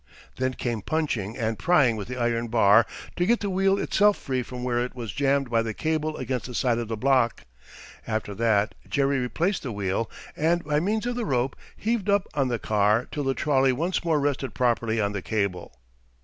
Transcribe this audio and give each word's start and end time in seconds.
Then 0.37 0.55
came 0.55 0.81
punching 0.81 1.37
and 1.37 1.59
prying 1.59 1.95
with 1.95 2.07
the 2.07 2.17
iron 2.17 2.47
bar 2.47 2.87
to 3.15 3.25
get 3.27 3.39
the 3.39 3.51
wheel 3.51 3.77
itself 3.77 4.17
free 4.17 4.41
from 4.41 4.63
where 4.63 4.79
it 4.79 4.95
was 4.95 5.11
jammed 5.13 5.51
by 5.51 5.61
the 5.61 5.75
cable 5.75 6.17
against 6.17 6.47
the 6.47 6.55
side 6.55 6.79
of 6.79 6.87
the 6.87 6.97
block. 6.97 7.43
After 8.07 8.33
that 8.33 8.73
Jerry 8.89 9.19
replaced 9.19 9.61
the 9.61 9.71
wheel, 9.71 10.09
and 10.35 10.63
by 10.65 10.79
means 10.79 11.05
of 11.05 11.15
the 11.17 11.25
rope, 11.25 11.55
heaved 11.77 12.09
up 12.09 12.27
on 12.33 12.47
the 12.47 12.57
car 12.57 13.07
till 13.11 13.25
the 13.25 13.35
trolley 13.35 13.73
once 13.73 14.03
more 14.03 14.19
rested 14.19 14.55
properly 14.55 14.99
on 14.99 15.11
the 15.11 15.21
cable. 15.21 15.71